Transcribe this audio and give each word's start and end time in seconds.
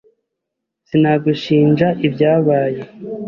Sinagushinja 0.87 1.87
ibyabaye. 2.07 2.81